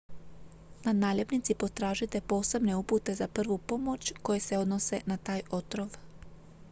na 0.83 0.93
naljepnici 0.93 1.55
potražite 1.55 2.21
posebne 2.21 2.75
upute 2.75 3.13
za 3.13 3.27
prvu 3.27 3.57
pomoć 3.57 4.13
koje 4.21 4.39
se 4.39 4.57
odnose 4.57 5.01
na 5.05 5.17
taj 5.17 5.41
otrov 5.51 5.97